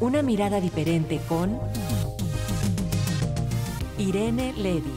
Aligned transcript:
Una 0.00 0.22
mirada 0.22 0.62
diferente 0.62 1.20
con 1.28 1.60
Irene 3.98 4.54
Levy. 4.56 4.94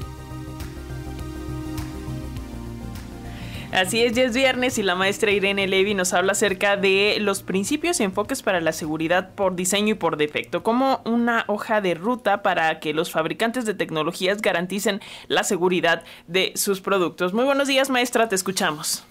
Así 3.74 4.02
es, 4.02 4.14
ya 4.14 4.24
es 4.24 4.34
viernes 4.34 4.78
y 4.78 4.84
la 4.84 4.96
maestra 4.96 5.32
Irene 5.32 5.68
Levy 5.68 5.94
nos 5.94 6.14
habla 6.14 6.32
acerca 6.32 6.78
de 6.78 7.18
los 7.20 7.44
principios 7.44 8.00
y 8.00 8.04
enfoques 8.04 8.44
para 8.44 8.62
la 8.62 8.72
seguridad 8.72 9.32
por 9.36 9.56
diseño 9.56 9.90
y 9.90 9.96
por 9.96 10.16
defecto, 10.16 10.64
como 10.64 11.02
una 11.04 11.44
hoja 11.48 11.82
de 11.82 11.96
ruta 11.96 12.42
para 12.42 12.80
que 12.80 12.94
los 12.94 13.12
fabricantes 13.12 13.66
de 13.66 13.74
tecnologías 13.74 14.42
garanticen 14.42 15.02
la 15.28 15.44
seguridad 15.44 16.04
de 16.28 16.54
sus 16.56 16.80
productos. 16.80 17.34
Muy 17.34 17.44
buenos 17.44 17.68
días, 17.68 17.90
maestra, 17.90 18.30
te 18.30 18.36
escuchamos. 18.36 19.04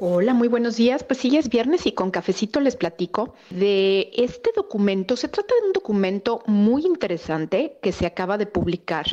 Hola, 0.00 0.32
muy 0.32 0.46
buenos 0.46 0.76
días. 0.76 1.02
Pues 1.02 1.18
sí, 1.18 1.36
es 1.36 1.48
viernes 1.48 1.84
y 1.84 1.90
con 1.90 2.12
cafecito 2.12 2.60
les 2.60 2.76
platico 2.76 3.34
de 3.50 4.12
este 4.14 4.52
documento. 4.54 5.16
Se 5.16 5.26
trata 5.26 5.52
de 5.60 5.66
un 5.66 5.72
documento 5.72 6.40
muy 6.46 6.86
interesante 6.86 7.78
que 7.82 7.90
se 7.90 8.06
acaba 8.06 8.38
de 8.38 8.46
publicar 8.46 9.06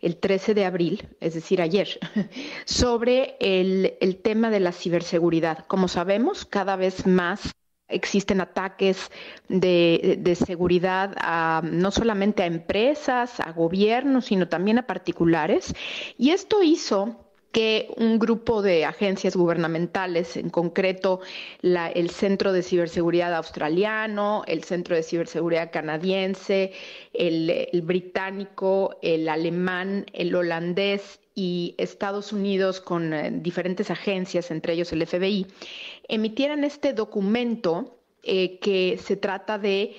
el 0.00 0.16
13 0.16 0.54
de 0.54 0.64
abril, 0.64 1.08
es 1.20 1.34
decir, 1.34 1.62
ayer, 1.62 1.96
sobre 2.64 3.36
el, 3.38 4.18
tema 4.24 4.50
de 4.50 4.58
la 4.58 4.72
ciberseguridad. 4.72 5.64
Como 5.68 5.86
sabemos, 5.86 6.44
cada 6.44 6.74
vez 6.74 7.06
más 7.06 7.52
existen 7.86 8.40
ataques 8.40 9.12
de, 9.48 10.16
de, 10.18 10.34
seguridad 10.34 11.14
a, 11.18 11.62
no 11.62 11.92
solamente 11.92 12.42
a 12.42 12.46
empresas, 12.46 13.38
a 13.38 13.52
gobiernos, 13.52 14.24
sino 14.24 14.48
también 14.48 14.78
a 14.78 14.88
particulares. 14.88 15.72
Y 16.18 16.30
esto 16.30 16.64
hizo 16.64 17.31
que 17.52 17.92
un 17.98 18.18
grupo 18.18 18.62
de 18.62 18.86
agencias 18.86 19.36
gubernamentales, 19.36 20.36
en 20.38 20.48
concreto 20.48 21.20
el 21.62 22.10
Centro 22.10 22.52
de 22.52 22.62
Ciberseguridad 22.62 23.34
Australiano, 23.34 24.42
el 24.46 24.64
Centro 24.64 24.96
de 24.96 25.02
Ciberseguridad 25.02 25.70
Canadiense, 25.70 26.72
el, 27.12 27.68
británico, 27.82 28.96
el 29.02 29.28
alemán, 29.28 30.06
el 30.14 30.34
holandés 30.34 31.20
y 31.34 31.74
Estados 31.78 32.32
Unidos 32.32 32.80
con 32.80 33.12
eh, 33.12 33.30
diferentes 33.32 33.90
agencias, 33.90 34.50
entre 34.50 34.74
ellos 34.74 34.92
el 34.92 35.06
FBI, 35.06 35.46
emitieran 36.08 36.64
este 36.64 36.92
documento 36.92 37.96
eh, 38.22 38.58
que 38.58 38.98
se 39.02 39.16
trata 39.16 39.58
de 39.58 39.94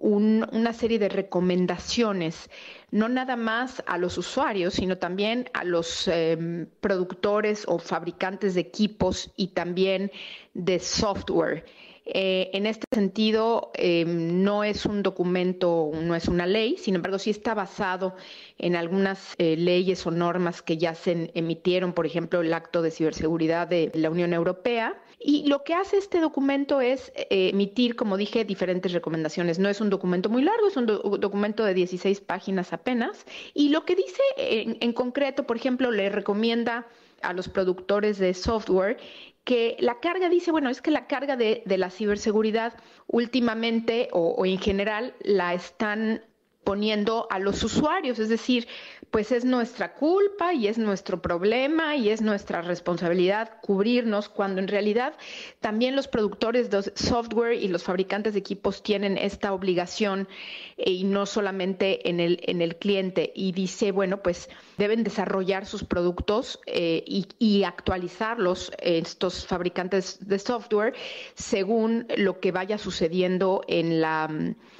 una 0.00 0.72
serie 0.72 0.98
de 0.98 1.08
recomendaciones, 1.08 2.50
no 2.90 3.08
nada 3.08 3.36
más 3.36 3.82
a 3.86 3.98
los 3.98 4.16
usuarios, 4.16 4.74
sino 4.74 4.98
también 4.98 5.50
a 5.52 5.64
los 5.64 6.08
em, 6.08 6.66
productores 6.80 7.64
o 7.66 7.78
fabricantes 7.78 8.54
de 8.54 8.60
equipos 8.60 9.32
y 9.36 9.48
también 9.48 10.10
de 10.58 10.78
software. 10.80 11.64
Eh, 12.10 12.50
en 12.54 12.64
este 12.64 12.86
sentido, 12.90 13.70
em, 13.74 14.42
no 14.42 14.64
es 14.64 14.86
un 14.86 15.02
documento, 15.02 15.90
no 15.94 16.14
es 16.14 16.26
una 16.26 16.46
ley, 16.46 16.78
sin 16.78 16.94
embargo, 16.94 17.18
sí 17.18 17.28
está 17.28 17.52
basado 17.52 18.16
en 18.56 18.76
algunas 18.76 19.34
eh, 19.36 19.56
leyes 19.56 20.06
o 20.06 20.10
normas 20.10 20.62
que 20.62 20.78
ya 20.78 20.94
se 20.94 21.30
emitieron, 21.34 21.92
por 21.92 22.06
ejemplo, 22.06 22.40
el 22.40 22.54
Acto 22.54 22.80
de 22.80 22.90
Ciberseguridad 22.90 23.68
de 23.68 23.90
la 23.94 24.08
Unión 24.08 24.32
Europea 24.32 24.98
y 25.20 25.46
lo 25.48 25.64
que 25.64 25.74
hace 25.74 25.98
este 25.98 26.18
documento 26.18 26.80
es 26.80 27.12
eh, 27.14 27.50
emitir, 27.52 27.94
como 27.94 28.16
dije, 28.16 28.46
diferentes 28.46 28.92
recomendaciones. 28.92 29.58
No 29.58 29.68
es 29.68 29.82
un 29.82 29.90
documento 29.90 30.30
muy 30.30 30.42
largo, 30.42 30.66
es 30.66 30.78
un 30.78 30.86
documento 30.86 31.62
de 31.64 31.74
16 31.74 32.22
páginas 32.22 32.72
apenas. 32.72 33.26
Y 33.52 33.68
lo 33.68 33.84
que 33.84 33.96
dice 33.96 34.22
en, 34.38 34.92
concreto, 34.94 35.44
por 35.44 35.56
ejemplo, 35.56 35.90
le 35.90 36.08
recomienda 36.08 36.86
a 37.22 37.32
los 37.32 37.48
productores 37.48 38.18
de 38.18 38.34
software 38.34 38.98
que 39.44 39.76
la 39.80 39.98
carga 39.98 40.28
dice, 40.28 40.50
bueno, 40.50 40.68
es 40.68 40.82
que 40.82 40.90
la 40.90 41.06
carga 41.06 41.36
de, 41.36 41.62
la 41.64 41.88
ciberseguridad 41.88 42.74
últimamente 43.06 44.10
o, 44.12 44.44
en 44.44 44.58
general 44.58 45.14
la 45.22 45.54
están 45.54 46.22
poniendo 46.64 47.26
a 47.30 47.38
los 47.38 47.64
usuarios, 47.64 48.18
es 48.18 48.28
decir, 48.28 48.68
pues 49.10 49.32
es 49.32 49.44
nuestra 49.44 49.94
culpa 49.94 50.54
y 50.54 50.66
es 50.66 50.78
nuestro 50.78 51.22
problema 51.22 51.96
y 51.96 52.10
es 52.10 52.20
nuestra 52.20 52.62
responsabilidad 52.62 53.60
cubrirnos 53.62 54.28
cuando 54.28 54.60
en 54.60 54.68
realidad 54.68 55.14
también 55.60 55.96
los 55.96 56.08
productores 56.08 56.70
de 56.70 56.82
software 56.94 57.54
y 57.54 57.68
los 57.68 57.82
fabricantes 57.82 58.34
de 58.34 58.40
equipos 58.40 58.82
tienen 58.82 59.16
esta 59.16 59.52
obligación 59.52 60.28
eh, 60.76 60.90
y 60.90 61.04
no 61.04 61.26
solamente 61.26 62.08
en 62.08 62.20
el, 62.20 62.40
en 62.46 62.62
el 62.62 62.76
cliente. 62.76 63.32
Y 63.34 63.52
dice, 63.52 63.92
bueno, 63.92 64.22
pues 64.22 64.48
deben 64.76 65.04
desarrollar 65.04 65.66
sus 65.66 65.84
productos 65.84 66.60
eh, 66.66 67.02
y, 67.06 67.64
actualizarlos 67.64 68.70
estos 68.78 69.44
fabricantes 69.44 70.26
de 70.26 70.38
software 70.38 70.94
según 71.34 72.06
lo 72.16 72.40
que 72.40 72.52
vaya 72.52 72.78
sucediendo 72.78 73.62
en 73.66 74.00
la, 74.00 74.28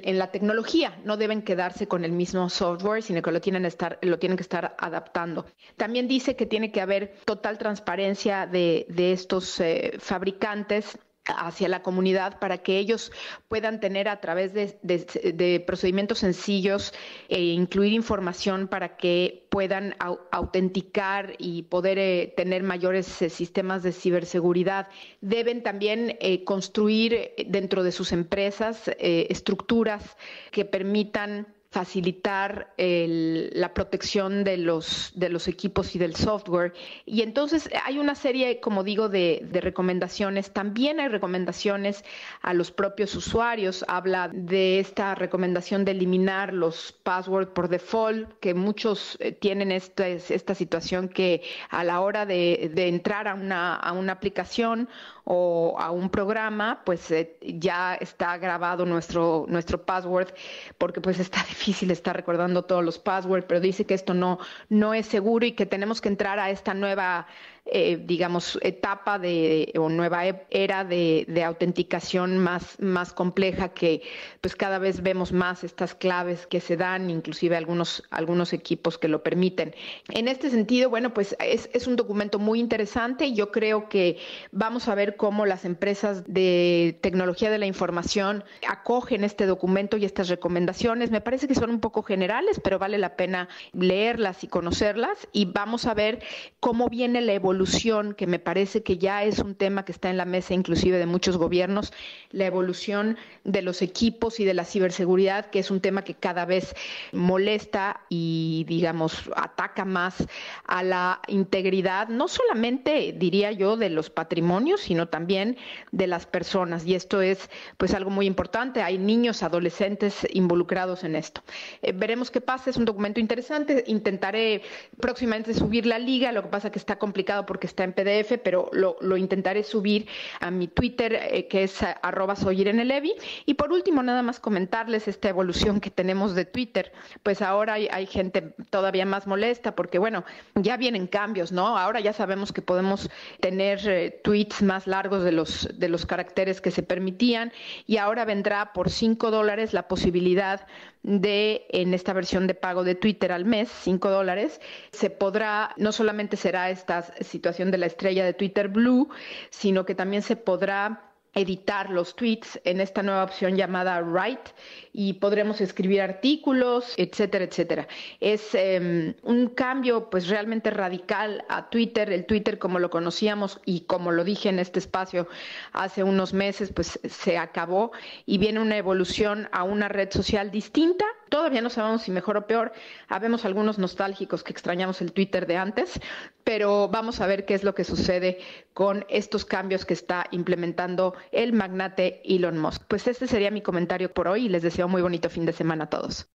en 0.01 0.17
la 0.17 0.31
tecnología. 0.31 0.97
No 1.03 1.17
deben 1.17 1.41
quedarse 1.41 1.87
con 1.87 2.05
el 2.05 2.13
mismo 2.13 2.49
software, 2.49 3.03
sino 3.03 3.21
que 3.21 3.31
lo 3.31 3.41
tienen, 3.41 3.65
estar, 3.65 3.99
tienen 4.19 4.37
que 4.37 4.43
estar 4.43 4.75
adaptando. 4.77 5.45
También 5.77 6.07
dice 6.07 6.35
que 6.35 6.45
tiene 6.45 6.71
que 6.71 6.81
haber 6.81 7.15
total 7.25 7.57
transparencia 7.57 8.45
de, 8.45 8.85
estos 8.97 9.59
eh, 9.59 9.93
fabricantes 9.99 10.97
hacia 11.25 11.67
la 11.67 11.83
comunidad 11.83 12.39
para 12.39 12.57
que 12.57 12.79
ellos 12.79 13.11
puedan 13.47 13.79
tener 13.79 14.07
a 14.07 14.19
través 14.19 14.51
de, 14.53 15.63
procedimientos 15.67 16.19
sencillos 16.19 16.91
e 17.27 17.39
incluir 17.39 17.93
información 17.93 18.67
para 18.67 18.97
que 18.97 19.47
puedan 19.51 19.95
autenticar 20.31 21.35
y 21.37 21.63
poder 21.63 21.99
eh, 21.99 22.33
tener 22.35 22.63
mayores 22.63 23.21
eh, 23.21 23.29
sistemas 23.29 23.83
de 23.83 23.91
ciberseguridad. 23.91 24.87
Deben 25.21 25.61
también 25.61 26.17
construir 26.45 27.33
dentro 27.47 27.83
de 27.83 27.91
sus 27.91 28.11
empresas 28.11 28.89
estructuras 28.97 30.17
que 30.51 30.65
permitan 30.65 31.47
facilitar 31.71 32.73
la 32.77 33.73
protección 33.75 34.43
de 34.43 34.57
los, 34.57 35.11
de 35.13 35.29
los 35.29 35.47
equipos 35.47 35.95
y 35.95 35.99
del 35.99 36.15
software. 36.15 36.73
Y 37.05 37.21
entonces 37.21 37.69
hay 37.85 37.99
una 37.99 38.15
serie, 38.15 38.59
como 38.59 38.83
digo, 38.83 39.07
de, 39.07 39.47
recomendaciones. 39.51 40.51
También 40.51 40.99
hay 40.99 41.09
recomendaciones 41.09 42.03
a 42.41 42.55
los 42.55 42.71
propios 42.71 43.13
usuarios. 43.15 43.85
Habla 43.87 44.29
de 44.33 44.79
esta 44.79 45.13
recomendación 45.13 45.85
de 45.85 45.91
eliminar 45.91 46.53
los 46.53 46.91
passwords 47.03 47.51
por 47.51 47.67
default, 47.67 48.39
que 48.39 48.55
muchos 48.55 49.17
eh, 49.19 49.31
tienen 49.31 49.71
esta, 49.71 50.07
esta 50.07 50.55
situación 50.55 51.07
que 51.07 51.43
a 51.69 51.83
la 51.83 51.99
hora 51.99 52.25
de, 52.25 52.71
entrar 52.75 53.27
a 53.27 53.35
una, 53.35 53.75
a 53.75 53.91
una 53.91 54.13
aplicación 54.13 54.89
o 55.23 55.75
a 55.77 55.91
un 55.91 56.09
programa, 56.09 56.81
pues 56.83 57.11
eh, 57.11 57.37
ya 57.41 57.93
está 57.93 58.37
grabado 58.37 58.85
nuestro, 58.87 59.45
nuestro 59.47 59.85
password, 59.85 60.33
porque 60.79 61.01
pues 61.01 61.19
está 61.19 61.43
difícil 61.59 61.91
estar 61.91 62.15
recordando 62.15 62.63
todos 62.63 62.83
los 62.83 62.99
passwords, 62.99 63.45
pero 63.45 63.59
dice 63.59 63.85
que 63.85 63.93
esto 63.93 64.13
no, 64.13 64.39
no 64.69 64.93
es 64.93 65.05
seguro 65.05 65.45
y 65.45 65.51
que 65.51 65.65
tenemos 65.65 65.99
que 65.99 66.07
entrar 66.07 66.39
a 66.39 66.49
esta 66.49 66.73
nueva 66.73 67.27
eh, 67.71 68.01
digamos, 68.03 68.57
etapa 68.63 69.19
de, 69.19 69.71
o 69.77 69.89
nueva 69.89 70.25
e, 70.27 70.47
era 70.49 70.83
de, 70.83 71.43
autenticación 71.45 72.39
más, 72.39 72.79
más 72.79 73.13
compleja 73.13 73.69
que 73.69 74.01
pues 74.41 74.55
cada 74.55 74.79
vez 74.79 75.03
vemos 75.03 75.31
más 75.31 75.63
estas 75.63 75.93
claves 75.93 76.47
que 76.47 76.61
se 76.61 76.77
dan, 76.77 77.11
inclusive 77.11 77.55
algunos, 77.55 78.03
algunos 78.09 78.53
equipos 78.53 78.97
que 78.97 79.07
lo 79.07 79.21
permiten. 79.21 79.75
En 80.09 80.27
este 80.27 80.49
sentido, 80.49 80.89
bueno, 80.89 81.13
pues 81.13 81.35
es, 81.39 81.69
es 81.71 81.85
un 81.85 81.95
documento 81.95 82.39
muy 82.39 82.59
interesante 82.59 83.27
y 83.27 83.35
yo 83.35 83.51
creo 83.51 83.87
que 83.87 84.17
vamos 84.51 84.87
a 84.87 84.95
ver 84.95 85.15
cómo 85.15 85.45
las 85.45 85.63
empresas 85.63 86.23
de 86.25 86.97
tecnología 87.01 87.51
de 87.51 87.59
la 87.59 87.67
información 87.67 88.43
acogen 88.67 89.23
este 89.23 89.45
documento 89.45 89.95
y 89.97 90.05
estas 90.05 90.27
recomendaciones. 90.29 91.11
Me 91.11 91.21
parece 91.21 91.47
que 91.49 91.55
son 91.55 91.71
un 91.71 91.79
poco 91.79 92.03
generales, 92.03 92.61
pero 92.63 92.77
vale 92.77 92.99
la 92.99 93.15
pena 93.15 93.49
leerlas 93.73 94.43
y 94.43 94.47
conocerlas 94.47 95.27
y 95.33 95.45
vamos 95.45 95.87
a 95.87 95.95
ver 95.95 96.21
cómo 96.59 96.89
viene 96.89 97.21
la 97.21 97.33
evolución 97.33 98.13
que 98.13 98.27
me 98.27 98.37
parece 98.37 98.83
que 98.83 98.99
ya 98.99 99.23
es 99.23 99.39
un 99.39 99.55
tema 99.55 99.83
que 99.83 99.91
está 99.91 100.11
en 100.11 100.17
la 100.17 100.25
mesa 100.25 100.53
inclusive 100.53 100.99
de 100.99 101.07
muchos 101.07 101.37
gobiernos, 101.37 101.91
la 102.29 102.45
evolución 102.45 103.17
de 103.45 103.63
los 103.63 103.81
equipos 103.81 104.39
y 104.39 104.45
de 104.45 104.53
la 104.53 104.63
ciberseguridad, 104.63 105.47
que 105.47 105.57
es 105.57 105.71
un 105.71 105.81
tema 105.81 106.03
que 106.03 106.13
cada 106.13 106.45
vez 106.45 106.75
molesta 107.13 108.01
y, 108.09 108.65
digamos, 108.67 109.31
ataca 109.35 109.85
más 109.85 110.27
a 110.65 110.83
la 110.83 111.21
integridad, 111.27 112.09
no 112.09 112.27
solamente, 112.27 113.15
diría 113.17 113.51
yo, 113.51 113.75
de 113.75 113.89
los 113.89 114.11
patrimonios, 114.11 114.81
sino 114.81 115.07
también 115.07 115.57
de 115.91 116.05
las 116.05 116.27
personas. 116.27 116.85
Y 116.85 116.93
esto 116.93 117.21
es, 117.21 117.49
pues, 117.77 117.95
algo 117.95 118.11
muy 118.11 118.27
importante. 118.27 118.83
Hay 118.83 118.99
niños, 118.99 119.41
adolescentes 119.41 120.27
involucrados 120.31 121.03
en 121.03 121.15
esto. 121.15 121.38
Eh, 121.81 121.91
veremos 121.93 122.31
qué 122.31 122.41
pasa. 122.41 122.69
Es 122.69 122.77
un 122.77 122.85
documento 122.85 123.19
interesante. 123.19 123.83
Intentaré 123.87 124.61
próximamente 124.99 125.53
subir 125.53 125.85
la 125.85 125.99
liga. 125.99 126.31
Lo 126.31 126.43
que 126.43 126.49
pasa 126.49 126.71
que 126.71 126.79
está 126.79 126.97
complicado 126.97 127.45
porque 127.45 127.67
está 127.67 127.83
en 127.83 127.93
PDF, 127.93 128.39
pero 128.43 128.69
lo, 128.73 129.17
intentaré 129.17 129.63
subir 129.63 130.07
a 130.39 130.51
mi 130.51 130.67
Twitter, 130.67 131.13
eh, 131.13 131.47
que 131.47 131.63
es 131.63 131.81
arroba 132.01 132.35
soy 132.35 132.61
Irene 132.61 132.85
Levy. 132.85 133.13
Y 133.45 133.55
por 133.55 133.71
último, 133.71 134.03
nada 134.03 134.21
más 134.21 134.39
comentarles 134.39 135.07
esta 135.07 135.29
evolución 135.29 135.79
que 135.79 135.89
tenemos 135.89 136.35
de 136.35 136.45
Twitter. 136.45 136.91
Pues 137.23 137.41
ahora 137.41 137.73
hay, 137.73 137.87
hay 137.91 138.05
gente 138.05 138.53
todavía 138.69 139.05
más 139.05 139.27
molesta 139.27 139.75
porque, 139.75 139.99
bueno, 139.99 140.23
ya 140.55 140.77
vienen 140.77 141.07
cambios, 141.07 141.51
¿no? 141.51 141.77
Ahora 141.77 141.99
ya 141.99 142.13
sabemos 142.13 142.53
que 142.53 142.61
podemos 142.61 143.09
tener 143.39 143.87
eh, 143.87 144.19
tweets 144.23 144.61
más 144.61 144.87
largos 144.87 145.23
de 145.23 145.31
los, 145.31 145.69
de 145.73 145.89
los 145.89 146.05
caracteres 146.05 146.61
que 146.61 146.71
se 146.71 146.83
permitían 146.83 147.51
y 147.85 147.97
ahora 147.97 148.25
vendrá 148.25 148.73
por 148.73 148.89
5 148.89 149.31
dólares 149.31 149.73
la 149.73 149.87
posibilidad 149.87 150.67
de, 151.03 151.28
en 151.29 151.93
esta 151.93 152.13
versión 152.13 152.47
de 152.47 152.53
pago 152.53 152.83
de 152.83 152.95
Twitter 152.95 153.31
al 153.31 153.45
mes, 153.45 153.69
5 153.83 154.09
dólares, 154.09 154.59
se 154.91 155.09
podrá, 155.09 155.73
no 155.77 155.91
solamente 155.91 156.37
será 156.37 156.69
esta 156.69 157.01
situación 157.23 157.71
de 157.71 157.77
la 157.77 157.85
estrella 157.85 158.25
de 158.25 158.33
Twitter 158.33 158.67
Blue, 158.67 159.09
sino 159.49 159.85
que 159.85 159.95
también 159.95 160.21
se 160.21 160.35
podrá 160.35 161.09
editar 161.35 161.89
los 161.89 162.15
tweets 162.15 162.59
en 162.63 162.81
esta 162.81 163.03
nueva 163.03 163.23
opción 163.23 163.55
llamada 163.55 164.01
Write 164.01 164.51
y 164.93 165.13
podremos 165.13 165.61
escribir 165.61 166.01
artículos, 166.01 166.93
etcétera, 166.97 167.45
etcétera. 167.45 167.87
Es 168.19 168.55
em, 168.55 169.13
un 169.23 169.47
cambio 169.47 170.09
pues 170.09 170.27
realmente 170.27 170.71
radical 170.71 171.45
a 171.47 171.69
Twitter, 171.69 172.11
el 172.11 172.25
Twitter 172.25 172.57
como 172.57 172.79
lo 172.79 172.89
conocíamos 172.89 173.61
y 173.65 173.81
como 173.81 174.11
lo 174.11 174.23
dije 174.23 174.49
en 174.49 174.59
este 174.59 174.79
espacio 174.79 175.27
hace 175.71 176.03
unos 176.03 176.33
meses 176.33 176.71
pues 176.73 176.99
se 177.03 177.37
acabó 177.37 177.91
y 178.25 178.37
viene 178.37 178.59
una 178.59 178.77
evolución 178.77 179.47
a 179.51 179.63
una 179.63 179.87
red 179.87 180.11
social 180.11 180.51
distinta. 180.51 181.05
Todavía 181.29 181.61
no 181.61 181.69
sabemos 181.69 182.01
si 182.01 182.11
mejor 182.11 182.37
o 182.37 182.47
peor. 182.47 182.73
Habemos 183.07 183.45
algunos 183.45 183.77
nostálgicos 183.77 184.43
que 184.43 184.51
extrañamos 184.51 185.01
el 185.01 185.13
Twitter 185.13 185.47
de 185.47 185.57
antes, 185.57 185.99
pero 186.43 186.87
vamos 186.87 187.21
a 187.21 187.27
ver 187.27 187.45
qué 187.45 187.53
es 187.53 187.63
lo 187.63 187.75
que 187.75 187.83
sucede 187.83 188.39
con 188.73 189.05
estos 189.09 189.45
cambios 189.45 189.85
que 189.85 189.93
está 189.93 190.25
implementando 190.31 191.13
el 191.31 191.53
magnate 191.53 192.21
Elon 192.25 192.57
Musk. 192.57 192.83
Pues 192.87 193.07
este 193.07 193.27
sería 193.27 193.51
mi 193.51 193.61
comentario 193.61 194.11
por 194.11 194.27
hoy 194.27 194.45
y 194.45 194.49
les 194.49 194.63
deseo 194.63 194.87
muy 194.87 195.01
bonito 195.01 195.29
fin 195.29 195.45
de 195.45 195.53
semana 195.53 195.85
a 195.85 195.89
todos. 195.89 196.27